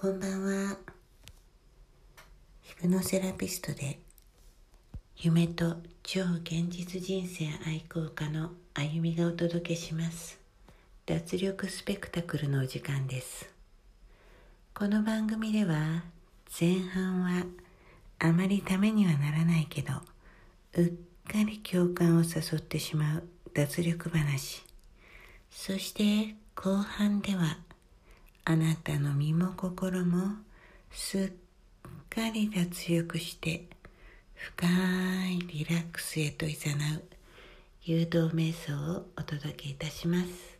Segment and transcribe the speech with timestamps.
[0.00, 0.78] こんばんは。
[2.62, 3.98] ヒプノセラピストで
[5.18, 10.40] 夢と超現実人生愛好家のあゆみがお届けします。
[11.04, 13.50] 脱力スペクタクルのお時間です。
[14.72, 16.02] この番組では
[16.58, 17.44] 前半は
[18.20, 19.92] あまりためにはならないけど
[20.76, 20.92] うっ
[21.30, 24.64] かり共感を誘ってしまう脱力話
[25.50, 27.58] そして後半では
[28.50, 30.38] あなたの身も心も
[30.90, 31.28] すっ
[32.08, 33.68] かり脱力して
[34.34, 34.66] 深
[35.28, 36.56] いリラックスへと誘う
[37.84, 40.59] 誘導瞑想をお届けいたします。